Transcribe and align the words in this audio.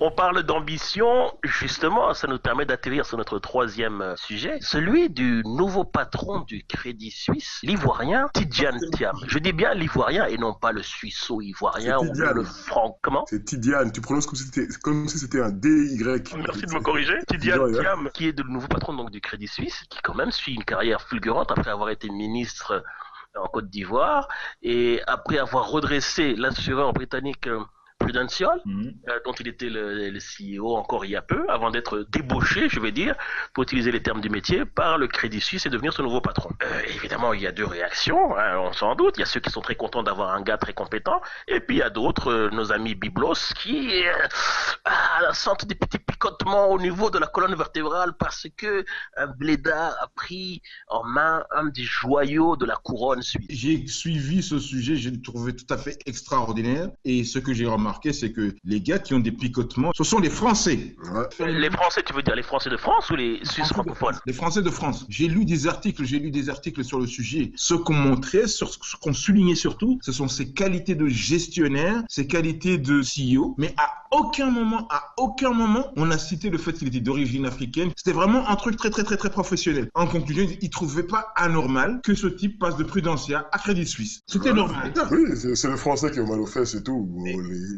On 0.00 0.12
parle 0.12 0.44
d'ambition, 0.44 1.36
justement, 1.42 2.14
ça 2.14 2.28
nous 2.28 2.38
permet 2.38 2.64
d'atterrir 2.64 3.04
sur 3.04 3.18
notre 3.18 3.40
troisième 3.40 4.00
euh, 4.00 4.14
sujet, 4.14 4.58
celui 4.60 5.10
du 5.10 5.42
nouveau 5.44 5.82
patron 5.82 6.40
du 6.40 6.64
Crédit 6.64 7.10
Suisse, 7.10 7.58
l'ivoirien 7.64 8.28
Tidiane 8.32 8.78
Thiam. 8.92 9.16
Je 9.26 9.40
dis 9.40 9.52
bien 9.52 9.74
l'ivoirien 9.74 10.26
et 10.26 10.38
non 10.38 10.54
pas 10.54 10.70
le 10.70 10.84
suisseau-ivoirien 10.84 11.98
ou 11.98 12.12
le 12.14 12.44
franc. 12.44 12.96
Comment 13.02 13.24
C'est 13.26 13.44
Tidiane, 13.44 13.90
tu 13.90 14.00
prononces 14.00 14.26
comme 14.26 14.36
si 14.36 14.44
c'était, 14.44 14.68
comme 14.84 15.08
si 15.08 15.18
c'était 15.18 15.40
un 15.40 15.50
DY. 15.50 16.00
Merci 16.04 16.62
de 16.62 16.74
me 16.74 16.80
corriger. 16.80 17.18
Tidiane 17.26 17.72
Thiam, 17.72 18.10
qui 18.14 18.28
est 18.28 18.38
le 18.38 18.48
nouveau 18.48 18.68
patron 18.68 18.94
donc, 18.94 19.10
du 19.10 19.20
Crédit 19.20 19.48
Suisse, 19.48 19.82
qui 19.90 19.98
quand 20.02 20.14
même 20.14 20.30
suit 20.30 20.54
une 20.54 20.64
carrière 20.64 21.02
fulgurante 21.02 21.50
après 21.50 21.70
avoir 21.72 21.90
été 21.90 22.08
ministre 22.08 22.84
en 23.36 23.48
Côte 23.48 23.68
d'Ivoire 23.68 24.28
et 24.62 25.00
après 25.08 25.38
avoir 25.38 25.68
redressé 25.68 26.34
l'assureur 26.34 26.92
britannique 26.92 27.46
euh, 27.46 27.60
Prudential, 27.98 28.60
mhm. 28.64 28.94
euh, 29.08 29.18
dont 29.24 29.32
il 29.32 29.48
était 29.48 29.68
le, 29.68 30.08
le, 30.08 30.18
CEO 30.18 30.76
encore 30.76 31.04
il 31.04 31.10
y 31.10 31.16
a 31.16 31.20
peu, 31.20 31.44
avant 31.48 31.70
d'être 31.70 32.06
débauché, 32.10 32.68
je 32.68 32.78
vais 32.78 32.92
dire, 32.92 33.16
pour 33.52 33.64
utiliser 33.64 33.90
les 33.90 34.00
termes 34.00 34.20
du 34.20 34.30
métier, 34.30 34.64
par 34.64 34.98
le 34.98 35.08
Crédit 35.08 35.40
Suisse 35.40 35.66
et 35.66 35.68
devenir 35.68 35.92
son 35.92 36.04
nouveau 36.04 36.20
patron. 36.20 36.50
Euh, 36.62 36.80
évidemment, 36.94 37.32
il 37.32 37.42
y 37.42 37.46
a 37.46 37.52
deux 37.52 37.66
réactions, 37.66 38.36
hein, 38.36 38.56
on 38.58 38.72
s'en 38.72 38.94
doute. 38.94 39.14
Il 39.16 39.20
y 39.20 39.22
a 39.24 39.26
ceux 39.26 39.40
qui 39.40 39.50
sont 39.50 39.60
très 39.62 39.74
contents 39.74 40.04
d'avoir 40.04 40.32
un 40.32 40.42
gars 40.42 40.58
très 40.58 40.74
compétent, 40.74 41.20
et 41.48 41.58
puis 41.58 41.76
il 41.76 41.78
y 41.80 41.82
a 41.82 41.90
d'autres, 41.90 42.30
euh, 42.30 42.50
nos 42.50 42.70
amis 42.72 42.94
Biblos, 42.94 43.34
qui 43.56 44.04
euh, 44.06 45.32
sentent 45.32 45.66
des 45.66 45.74
petits 45.74 45.98
picotements 45.98 46.70
au 46.70 46.78
niveau 46.80 47.10
de 47.10 47.18
la 47.18 47.26
colonne 47.26 47.56
vertébrale 47.56 48.12
parce 48.16 48.46
que 48.56 48.84
un 49.16 49.26
blédard 49.26 49.96
a 50.00 50.06
pris 50.14 50.62
en 50.86 51.02
main 51.04 51.44
un 51.50 51.66
des 51.66 51.82
joyaux 51.82 52.56
de 52.56 52.64
la 52.64 52.76
couronne 52.76 53.22
suisse. 53.22 53.46
J'ai 53.50 53.86
suivi 53.88 54.42
ce 54.42 54.60
sujet, 54.60 54.94
j'ai 54.94 55.20
trouvé 55.20 55.54
tout 55.56 55.66
à 55.74 55.76
fait 55.76 55.98
extraordinaire, 56.06 56.90
et 57.04 57.24
ce 57.24 57.40
que 57.40 57.52
j'ai 57.52 57.66
remarqué 57.66 57.87
c'est 58.12 58.32
que 58.32 58.54
les 58.64 58.80
gars 58.80 58.98
qui 58.98 59.14
ont 59.14 59.20
des 59.20 59.32
picotements, 59.32 59.92
ce 59.94 60.04
sont 60.04 60.18
les 60.18 60.30
Français. 60.30 60.96
Les 61.40 61.70
Français, 61.70 62.02
tu 62.04 62.12
veux 62.12 62.22
dire 62.22 62.34
les 62.34 62.42
Français 62.42 62.70
de 62.70 62.76
France 62.76 63.10
ou 63.10 63.16
les 63.16 63.40
Suisses 63.44 63.68
francophones 63.68 64.18
Les 64.26 64.32
Français 64.32 64.62
de 64.62 64.70
France. 64.70 65.06
J'ai 65.08 65.28
lu 65.28 65.44
des 65.44 65.66
articles, 65.66 66.04
j'ai 66.04 66.18
lu 66.18 66.30
des 66.30 66.48
articles 66.48 66.84
sur 66.84 66.98
le 66.98 67.06
sujet. 67.06 67.52
Ce 67.56 67.74
qu'on 67.74 67.94
montrait, 67.94 68.46
ce 68.46 68.64
qu'on 69.00 69.12
soulignait 69.12 69.54
surtout, 69.54 69.98
ce 70.02 70.12
sont 70.12 70.28
ses 70.28 70.52
qualités 70.52 70.94
de 70.94 71.06
gestionnaire, 71.08 72.02
ses 72.08 72.26
qualités 72.26 72.78
de 72.78 73.00
CEO, 73.02 73.54
mais 73.58 73.74
à 73.76 73.98
aucun 74.10 74.50
moment, 74.50 74.86
à 74.90 75.12
aucun 75.18 75.52
moment, 75.52 75.92
on 75.96 76.10
a 76.10 76.18
cité 76.18 76.50
le 76.50 76.58
fait 76.58 76.72
qu'il 76.72 76.88
était 76.88 77.00
d'origine 77.00 77.46
africaine. 77.46 77.90
C'était 77.96 78.12
vraiment 78.12 78.48
un 78.48 78.56
truc 78.56 78.76
très, 78.76 78.90
très, 78.90 79.04
très, 79.04 79.16
très 79.16 79.30
professionnel. 79.30 79.90
En 79.94 80.06
conclusion, 80.06 80.46
il 80.60 80.70
trouvait 80.70 81.02
pas 81.02 81.32
anormal 81.36 82.00
que 82.02 82.14
ce 82.14 82.26
type 82.26 82.58
passe 82.58 82.76
de 82.76 82.84
Prudentia 82.84 83.48
à 83.52 83.58
Crédit 83.58 83.86
Suisse. 83.86 84.22
C'était 84.26 84.52
normal. 84.52 84.92
Oui, 85.10 85.24
c'est 85.54 85.68
le 85.68 85.76
Français 85.76 86.10
qui 86.10 86.20
a 86.20 86.24
mal 86.24 86.40
au 86.40 86.46
fait, 86.46 86.64
c'est 86.64 86.82
tout 86.82 87.08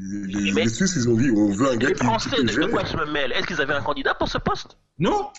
les, 0.01 0.69
Suisses, 0.69 0.97
ils 0.97 1.09
ont 1.09 1.15
dit 1.15 1.31
on 1.31 1.51
veut 1.53 1.70
un 1.70 1.77
gars 1.77 1.89
les 1.89 1.95
Français, 1.95 2.43
de 2.43 2.67
quoi 2.67 2.84
je 2.84 2.97
me 2.97 3.06
mêle? 3.06 3.33
Est-ce 3.33 3.47
qu'ils 3.47 3.61
avaient 3.61 3.75
un 3.75 3.83
candidat 3.83 4.15
pour 4.15 4.29
ce 4.29 4.39
poste? 4.39 4.79
Non. 5.01 5.31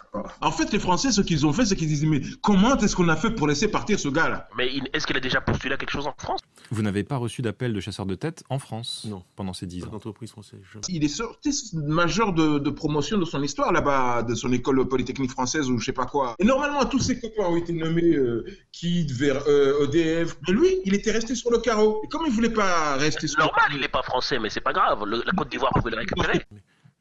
En 0.41 0.51
fait, 0.51 0.73
les 0.73 0.79
Français, 0.79 1.11
ce 1.11 1.21
qu'ils 1.21 1.45
ont 1.45 1.53
fait, 1.53 1.65
c'est 1.65 1.75
qu'ils 1.75 1.87
disaient 1.87 2.07
mais 2.07 2.21
comment 2.41 2.75
est-ce 2.77 2.95
qu'on 2.95 3.07
a 3.09 3.15
fait 3.15 3.31
pour 3.31 3.47
laisser 3.47 3.69
partir 3.69 3.99
ce 3.99 4.09
gars-là? 4.09 4.49
Mais 4.57 4.69
est-ce 4.93 5.07
qu'il 5.07 5.15
a 5.15 5.19
déjà 5.19 5.39
postulé 5.39 5.75
à 5.75 5.77
quelque 5.77 5.91
chose 5.91 6.07
en 6.07 6.15
France? 6.17 6.41
Vous 6.71 6.81
n'avez 6.81 7.03
pas 7.03 7.17
reçu 7.17 7.41
d'appel 7.41 7.73
de 7.73 7.79
chasseur 7.79 8.05
de 8.05 8.15
tête 8.15 8.43
en 8.49 8.59
France 8.59 9.05
Non. 9.07 9.23
Pendant 9.35 9.53
ces 9.53 9.67
dix 9.67 9.83
ans. 9.83 9.91
D'entreprise 9.91 10.31
française. 10.31 10.59
Il 10.89 11.03
est 11.03 11.07
sorti 11.07 11.51
majeur 11.73 12.33
de, 12.33 12.59
de, 12.59 12.69
promotion 12.69 13.17
de 13.17 13.25
son 13.25 13.43
histoire 13.43 13.71
là-bas, 13.71 14.23
de 14.23 14.35
son 14.35 14.51
école 14.51 14.87
polytechnique 14.87 15.31
française 15.31 15.69
ou 15.69 15.77
je 15.77 15.85
sais 15.85 15.93
pas 15.93 16.05
quoi. 16.05 16.35
Et 16.39 16.43
normalement, 16.43 16.83
tous 16.85 16.99
ces 16.99 17.19
copains 17.19 17.43
ont 17.43 17.57
été 17.57 17.73
nommés 17.73 18.15
euh, 18.15 18.45
Kid, 18.71 19.11
vers 19.11 19.43
euh, 19.47 19.85
EDF. 19.85 20.37
Mais 20.47 20.53
lui, 20.53 20.69
il 20.85 20.95
était 20.95 21.11
resté 21.11 21.35
sur 21.35 21.51
le 21.51 21.59
carreau. 21.59 22.01
Et 22.03 22.07
comme 22.07 22.23
il 22.25 22.31
voulait 22.31 22.49
pas 22.49 22.95
rester 22.95 23.27
sur 23.27 23.39
Normal, 23.39 23.53
le 23.55 23.61
carreau. 23.61 23.77
il 23.77 23.81
n'est 23.81 23.87
pas 23.87 24.01
français, 24.01 24.39
mais 24.39 24.49
c'est 24.49 24.61
pas 24.61 24.73
grave 24.73 25.05
la 25.05 25.31
Côte 25.33 25.49
d'Ivoire 25.49 25.71
pouvait 25.73 25.91
le 25.91 25.97
récupérer. 25.97 26.45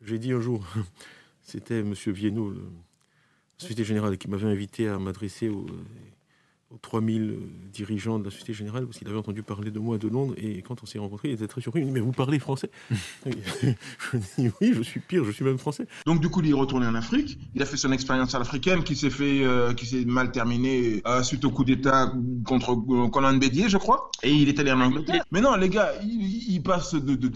J'ai 0.03 0.19
dit 0.19 0.32
un 0.32 0.41
jour, 0.41 0.65
c'était 1.50 1.81
M. 1.81 1.94
Vienno, 1.94 2.50
le 2.50 2.62
Société 3.59 3.83
Générale, 3.83 4.19
qui 4.19 4.28
m'avait 4.28 4.47
invité 4.47 4.88
à 4.88 4.99
m'adresser 4.99 5.49
au, 5.49 5.66
aux 6.70 6.78
3000 6.78 7.38
dirigeants 7.72 8.19
de 8.19 8.25
la 8.25 8.31
Société 8.31 8.53
Générale, 8.53 8.86
parce 8.86 8.98
qu'il 8.98 9.08
avait 9.08 9.19
entendu 9.19 9.42
parler 9.42 9.72
de 9.72 9.78
moi 9.81 9.98
de 9.98 10.06
Londres, 10.06 10.34
et 10.36 10.62
quand 10.62 10.82
on 10.82 10.86
s'est 10.86 11.00
rencontrés, 11.00 11.28
il 11.28 11.34
était 11.34 11.48
très 11.48 11.60
surpris, 11.60 11.81
il 11.81 11.86
me 11.86 11.88
dit, 11.88 11.94
mais 11.94 12.00
vous 12.00 12.12
parlez 12.12 12.38
français 12.38 12.70
Je 13.25 14.19
dis, 14.38 14.50
oui, 14.60 14.72
je 14.75 14.82
suis 14.82 15.00
pire, 15.00 15.25
je 15.25 15.32
suis 15.32 15.44
même 15.44 15.59
français. 15.59 15.86
Donc 16.06 16.20
du 16.20 16.28
coup, 16.28 16.41
il 16.42 16.50
est 16.50 16.54
retourné 16.54 16.86
en 16.86 16.94
Afrique, 16.94 17.38
il 17.54 17.62
a 17.62 17.66
fait 17.66 17.76
son 17.76 17.91
expérience 17.91 18.34
africaine 18.34 18.84
qui 18.84 18.94
s'est 18.94 19.10
fait, 19.10 19.44
euh, 19.44 19.75
qui 19.75 19.86
s'est 19.86 20.04
mal 20.04 20.30
terminée 20.30 21.03
euh, 21.06 21.22
suite 21.25 21.44
au 21.44 21.50
coup 21.50 21.64
d'État 21.64 22.12
contre 22.44 22.72
euh, 22.72 23.09
Conan 23.09 23.34
Bédier, 23.34 23.69
je 23.69 23.76
crois, 23.76 24.10
et 24.22 24.32
il 24.32 24.48
est 24.48 24.59
allé 24.60 24.70
en 24.70 24.80
Angleterre. 24.80 25.25
Mais 25.32 25.41
non, 25.41 25.56
les 25.56 25.69
gars, 25.69 25.92
il, 26.04 26.54
il 26.54 26.62
passe 26.62 26.94
de, 26.94 27.14
de, 27.16 27.28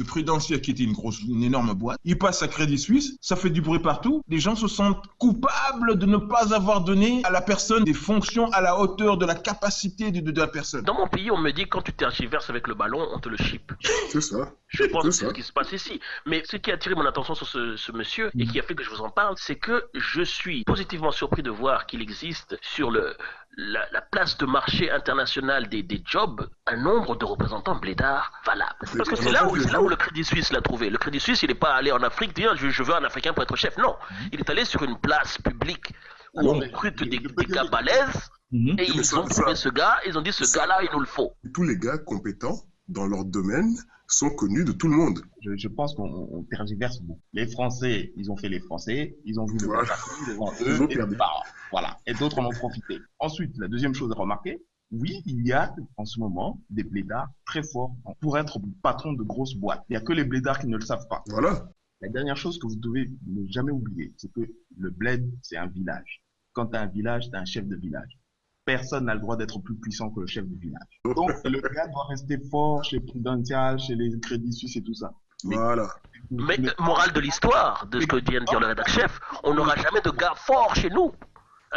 qui 0.59 0.71
était 0.71 0.84
une 0.84 0.93
grosse, 0.93 1.21
une 1.23 1.43
énorme 1.43 1.75
boîte, 1.75 1.99
il 2.05 2.17
passe 2.19 2.43
à 2.43 2.49
Crédit 2.49 2.78
Suisse, 2.78 3.17
ça 3.21 3.34
fait 3.34 3.50
du 3.50 3.61
bruit 3.61 3.81
partout, 3.81 4.23
les 4.28 4.39
gens 4.39 4.55
se 4.55 4.69
sentent 4.69 5.03
coupables 5.19 5.99
de 5.99 6.06
ne 6.06 6.19
pas 6.19 6.55
avoir 6.55 6.83
donné 6.83 7.21
à 7.25 7.31
la 7.31 7.41
personne 7.41 7.83
des 7.83 7.94
fonctions 7.94 8.49
à 8.53 8.61
la 8.61 8.78
hauteur 8.78 9.17
de 9.17 9.24
de 9.27 9.33
la 9.33 9.39
capacité 9.39 10.11
de, 10.11 10.21
de, 10.21 10.31
de, 10.31 10.41
la 10.41 10.47
personne. 10.47 10.85
Dans 10.85 10.95
mon 10.95 11.09
pays, 11.09 11.31
on 11.31 11.39
me 11.39 11.51
dit 11.51 11.67
quand 11.67 11.83
tu 11.83 11.93
tergiverses 11.93 12.51
avec 12.51 12.69
le 12.69 12.75
ballon, 12.75 13.07
on 13.12 13.19
te 13.19 13.29
le 13.29 13.37
chip. 13.37 13.73
C'est 14.09 14.21
ça. 14.21 14.53
Je 14.69 14.85
pense 14.85 15.05
que 15.05 15.11
c'est 15.11 15.29
ce 15.29 15.33
qui 15.33 15.43
se 15.43 15.53
passe 15.53 15.73
ici. 15.73 16.01
Mais 16.27 16.43
ce 16.45 16.57
qui 16.57 16.71
a 16.71 16.75
attiré 16.75 16.95
mon 16.95 17.07
attention 17.07 17.35
sur 17.35 17.47
ce, 17.47 17.77
ce 17.77 17.93
monsieur 17.93 18.31
et 18.39 18.47
qui 18.47 18.59
a 18.59 18.62
fait 18.62 18.75
que 18.75 18.83
je 18.83 18.91
vous 18.91 19.01
en 19.01 19.11
parle, 19.11 19.35
c'est 19.39 19.57
que 19.57 19.85
je 19.95 20.23
suis 20.23 20.65
positivement 20.65 21.11
surpris 21.12 21.43
de 21.43 21.51
voir 21.51 21.87
qu'il 21.87 22.03
existe 22.03 22.59
sur 22.61 22.91
le, 22.91 23.17
la, 23.57 23.87
la, 23.93 24.01
place 24.01 24.37
de 24.39 24.47
marché 24.47 24.91
international 24.91 25.69
des, 25.69 25.83
des 25.83 26.03
jobs 26.05 26.49
un 26.67 26.77
nombre 26.77 27.17
de 27.17 27.25
représentants 27.25 27.77
blédards 27.77 28.33
valables. 28.45 28.75
Parce 28.97 29.09
que 29.09 29.17
c'est 29.17 29.33
là, 29.33 29.47
où, 29.47 29.55
là 29.55 29.81
où 29.81 29.89
le 29.89 29.97
Crédit 29.97 30.25
Suisse 30.25 30.53
l'a 30.53 30.61
trouvé. 30.61 30.91
Le 30.91 30.99
Crédit 30.99 31.21
Suisse, 31.21 31.43
il 31.43 31.49
n'est 31.49 31.55
pas 31.55 31.75
allé 31.75 31.93
en 31.93 32.03
Afrique 32.03 32.35
dire 32.35 32.56
je, 32.56 32.69
je 32.69 32.83
veux 32.83 32.95
un 32.95 33.05
Africain 33.05 33.33
pour 33.33 33.43
être 33.43 33.56
chef. 33.56 33.77
Non, 33.79 33.97
il 34.33 34.41
est 34.41 34.51
allé 34.51 34.65
sur 34.65 34.83
une 34.83 34.99
place 34.99 35.39
publique 35.39 35.93
où 36.35 36.51
on 36.51 36.59
recrute 36.59 37.03
des, 37.03 37.19
des 37.19 37.47
gars 37.47 37.65
balèzes 37.65 38.31
Mmh. 38.55 38.79
Et 38.79 38.87
ils 38.87 39.17
ont 39.17 39.25
trouvé 39.25 39.57
ce 39.57 39.69
gars, 39.69 39.97
ils 40.07 40.17
ont 40.17 40.23
dit 40.23 40.31
ce 40.33 40.45
gars-là, 40.57 40.79
il 40.85 40.89
nous 40.93 41.01
le 41.01 41.07
faut. 41.07 41.33
Tous 41.53 41.65
les 41.65 41.77
gars 41.77 41.99
compétents 41.99 42.63
dans 42.87 43.05
leur 43.05 43.25
domaine 43.25 43.75
sont 44.07 44.31
connus 44.31 44.65
de 44.65 44.71
tout 44.71 44.87
le 44.87 44.95
monde. 44.95 45.19
Je, 45.43 45.57
je 45.57 45.67
pense 45.67 45.93
qu'on 45.97 46.47
tergiverse 46.49 47.01
beaucoup. 47.01 47.21
Les 47.33 47.49
Français, 47.49 48.13
ils 48.17 48.31
ont 48.31 48.37
fait 48.37 48.49
les 48.49 48.61
Français, 48.61 49.19
ils 49.25 49.41
ont 49.41 49.47
vu 49.47 49.59
le 49.59 49.67
voilà. 49.67 49.97
devant 50.29 50.53
eux, 50.61 50.87
et, 50.89 51.17
bah, 51.17 51.31
voilà, 51.73 51.99
et 52.07 52.15
d'autres 52.15 52.39
en 52.39 52.47
ont 52.47 52.53
profité. 52.53 53.01
Ensuite, 53.19 53.51
la 53.59 53.67
deuxième 53.67 53.93
chose 53.93 54.13
à 54.13 54.15
remarquer, 54.15 54.63
oui, 54.93 55.21
il 55.27 55.45
y 55.45 55.51
a 55.51 55.75
en 55.97 56.05
ce 56.05 56.21
moment 56.21 56.63
des 56.71 56.85
blédards 56.85 57.31
très 57.47 57.65
forts 57.65 57.97
pour 58.21 58.39
être 58.39 58.61
patron 58.85 59.15
de 59.15 59.25
grosses 59.25 59.57
boîtes. 59.57 59.83
Il 59.89 59.95
n'y 59.95 59.97
a 59.97 60.01
que 60.01 60.13
les 60.13 60.25
blédards 60.25 60.61
qui 60.61 60.69
ne 60.69 60.77
le 60.77 60.85
savent 60.85 61.09
pas. 61.09 61.25
Voilà. 61.27 61.69
La 62.03 62.09
dernière 62.09 62.37
chose 62.37 62.61
que 62.61 62.69
vous 62.69 62.77
devez 62.77 63.11
ne 63.27 63.51
jamais 63.51 63.73
oublier, 63.73 64.15
c'est 64.17 64.31
que 64.31 64.43
le 64.79 64.91
bled, 64.91 65.29
c'est 65.43 65.57
un 65.57 65.67
village. 65.67 66.23
Quand 66.53 66.67
tu 66.67 66.77
as 66.77 66.83
un 66.83 66.87
village, 66.87 67.31
tu 67.31 67.37
as 67.37 67.41
un 67.41 67.45
chef 67.45 67.67
de 67.67 67.75
village 67.75 68.17
personne 68.65 69.07
n'a 69.07 69.15
le 69.15 69.21
droit 69.21 69.37
d'être 69.37 69.59
plus 69.61 69.75
puissant 69.77 70.11
que 70.11 70.21
le 70.21 70.27
chef 70.27 70.45
du 70.47 70.57
village. 70.57 71.01
Donc, 71.05 71.31
le 71.45 71.61
gars 71.61 71.87
doit 71.89 72.07
rester 72.09 72.39
fort 72.51 72.85
chez 72.85 73.01
Prudential, 73.01 73.79
chez 73.79 73.95
les 73.95 74.19
Crédits 74.21 74.53
Suisses 74.53 74.77
et 74.77 74.83
tout 74.83 74.95
ça. 74.95 75.13
Mais, 75.45 75.57
voilà. 75.57 75.89
Mais, 76.31 76.57
mais 76.59 76.71
morale 76.79 77.13
de 77.13 77.21
l'histoire, 77.21 77.87
de 77.87 78.01
ce 78.01 78.07
que 78.07 78.17
vient 78.17 78.41
de 78.41 78.47
dire 78.47 78.61
le 78.61 78.67
rédacteur 78.67 78.95
chef, 78.95 79.21
on 79.43 79.55
n'aura 79.55 79.77
jamais 79.77 80.01
de 80.01 80.11
gars 80.11 80.35
forts 80.37 80.75
chez 80.75 80.89
nous. 80.91 81.13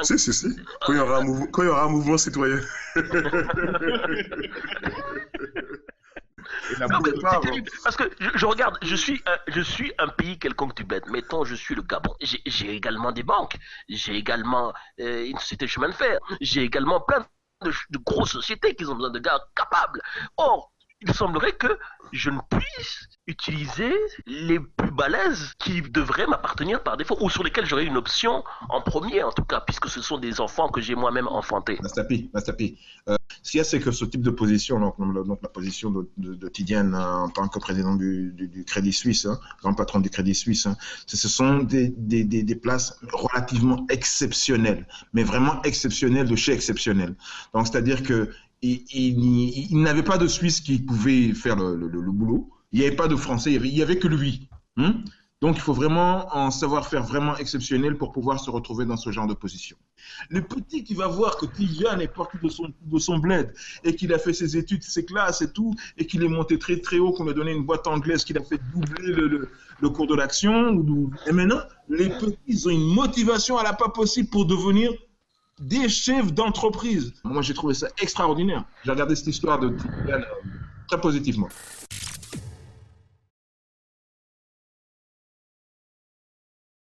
Si, 0.03 0.19
si, 0.19 0.31
si. 0.31 0.47
Quand 0.85 0.93
il 0.93 0.97
y 0.97 0.99
aura 0.99 1.17
un, 1.17 1.23
mouv 1.23 1.47
quand 1.51 1.63
il 1.63 1.65
y 1.65 1.69
aura 1.69 1.85
un 1.85 1.89
mouvement 1.89 2.17
citoyen. 2.17 2.59
Non, 6.79 6.99
mais 7.03 7.11
parce 7.83 7.95
que 7.95 8.03
je, 8.19 8.29
je, 8.35 8.45
regarde, 8.45 8.77
je 8.81 8.95
suis, 8.95 9.21
un, 9.25 9.37
je 9.47 9.61
suis 9.61 9.91
un 9.97 10.07
pays 10.07 10.37
quelconque 10.37 10.75
du 10.75 10.83
bête. 10.83 11.07
Mettons, 11.07 11.43
je 11.43 11.55
suis 11.55 11.75
le 11.75 11.81
Gabon. 11.81 12.13
J'ai 12.21 12.75
également 12.75 13.11
des 13.11 13.23
banques. 13.23 13.57
J'ai 13.89 14.15
également 14.15 14.73
euh, 14.99 15.25
une 15.25 15.37
société 15.39 15.65
de 15.65 15.69
chemin 15.69 15.89
de 15.89 15.93
fer. 15.93 16.19
J'ai 16.41 16.61
également 16.61 17.01
plein 17.01 17.25
de, 17.63 17.71
de 17.89 17.97
grosses 17.99 18.31
sociétés 18.31 18.75
qui 18.75 18.85
ont 18.85 18.95
besoin 18.95 19.11
de 19.11 19.19
gars 19.19 19.39
capables. 19.55 20.01
Or, 20.37 20.71
il 21.01 21.13
semblerait 21.13 21.53
que 21.53 21.77
je 22.11 22.29
ne 22.29 22.39
puisse 22.49 23.09
utiliser 23.27 23.93
les 24.25 24.59
plus 24.59 24.91
balèzes 24.91 25.53
qui 25.59 25.81
devraient 25.81 26.27
m'appartenir 26.27 26.81
par 26.81 26.95
défaut, 26.95 27.17
ou 27.19 27.29
sur 27.29 27.43
lesquels 27.43 27.65
j'aurais 27.65 27.85
une 27.85 27.97
option 27.97 28.43
en 28.69 28.81
premier, 28.81 29.21
en 29.21 29.31
tout 29.31 29.43
cas, 29.43 29.61
puisque 29.61 29.89
ce 29.89 30.01
sont 30.01 30.17
des 30.17 30.39
enfants 30.39 30.69
que 30.69 30.79
j'ai 30.79 30.95
moi-même 30.95 31.27
enfantés. 31.27 31.77
Mastapi, 31.81 32.29
Mastapi. 32.33 32.77
Euh, 33.09 33.15
ce 33.43 33.51
qu'il 33.51 33.57
y 33.57 33.61
a, 33.61 33.63
c'est 33.63 33.79
que 33.79 33.91
ce 33.91 34.05
type 34.05 34.21
de 34.21 34.29
position, 34.29 34.79
donc, 34.79 34.95
la 35.41 35.49
position 35.49 35.91
de, 35.91 36.49
Tidiane 36.49 36.95
hein, 36.95 37.23
en 37.23 37.29
tant 37.29 37.47
que 37.47 37.59
président 37.59 37.95
du, 37.95 38.63
Crédit 38.65 38.93
Suisse, 38.93 39.25
hein, 39.25 39.39
grand 39.61 39.73
patron 39.73 39.99
du 39.99 40.09
Crédit 40.09 40.35
Suisse, 40.35 40.65
hein, 40.65 40.77
ce 41.05 41.27
sont 41.27 41.59
des, 41.59 41.89
des, 41.97 42.55
places 42.55 42.97
relativement 43.11 43.85
exceptionnelles, 43.89 44.87
mais 45.13 45.23
vraiment 45.23 45.61
exceptionnelles 45.63 46.27
de 46.27 46.35
chez 46.35 46.53
exceptionnelles. 46.53 47.15
Donc, 47.53 47.67
c'est-à-dire 47.67 48.03
que 48.03 48.31
il, 48.61 49.71
il, 49.71 49.81
n'avait 49.81 50.03
pas 50.03 50.17
de 50.17 50.27
Suisse 50.27 50.61
qui 50.61 50.79
pouvait 50.79 51.33
faire 51.33 51.55
le, 51.55 52.11
boulot. 52.11 52.49
Il 52.71 52.79
n'y 52.79 52.87
avait 52.87 52.95
pas 52.95 53.07
de 53.07 53.15
Français. 53.15 53.53
Il 53.53 53.61
n'y 53.61 53.81
avait, 53.81 53.97
que 53.97 54.07
lui. 54.07 54.49
Hein 54.77 54.95
Donc, 55.41 55.57
il 55.57 55.61
faut 55.61 55.73
vraiment 55.73 56.27
en 56.35 56.49
savoir 56.49 56.87
faire 56.87 57.03
vraiment 57.03 57.37
exceptionnel 57.37 57.97
pour 57.97 58.11
pouvoir 58.11 58.39
se 58.39 58.49
retrouver 58.49 58.85
dans 58.85 58.97
ce 58.97 59.11
genre 59.11 59.27
de 59.27 59.35
position. 59.35 59.77
Le 60.29 60.41
petit 60.41 60.83
qui 60.83 60.95
va 60.95 61.07
voir 61.07 61.37
que 61.37 61.45
Tijan 61.45 61.99
est 61.99 62.07
parti 62.07 62.37
de 62.41 62.49
son, 62.49 62.73
de 62.81 62.99
son 62.99 63.19
bled 63.19 63.53
et 63.83 63.95
qu'il 63.95 64.11
a 64.13 64.17
fait 64.17 64.33
ses 64.33 64.57
études, 64.57 64.83
ses 64.83 65.05
classes 65.05 65.41
et 65.41 65.51
tout, 65.51 65.75
et 65.97 66.07
qu'il 66.07 66.23
est 66.23 66.29
monté 66.29 66.57
très 66.57 66.79
très 66.79 66.97
haut, 66.97 67.11
qu'on 67.11 67.25
lui 67.25 67.31
a 67.31 67.33
donné 67.33 67.51
une 67.51 67.63
boîte 67.63 67.85
anglaise, 67.85 68.23
qu'il 68.23 68.37
a 68.37 68.43
fait 68.43 68.59
doubler 68.73 69.13
le, 69.13 69.49
le, 69.79 69.89
cours 69.89 70.07
de 70.07 70.15
l'action. 70.15 70.83
Et 71.27 71.31
maintenant, 71.31 71.59
les 71.89 72.09
petits, 72.09 72.67
ont 72.67 72.71
une 72.71 72.93
motivation 72.93 73.57
à 73.57 73.63
la 73.63 73.73
pas 73.73 73.89
possible 73.89 74.29
pour 74.29 74.45
devenir 74.45 74.91
des 75.59 75.89
chefs 75.89 76.33
d'entreprise. 76.33 77.13
Moi, 77.23 77.41
j'ai 77.41 77.53
trouvé 77.53 77.73
ça 77.73 77.87
extraordinaire. 78.01 78.63
J'ai 78.85 78.91
regardé 78.91 79.15
cette 79.15 79.27
histoire 79.27 79.59
de 79.59 79.75
euh, 80.09 80.21
très 80.87 80.99
positivement. 81.01 81.49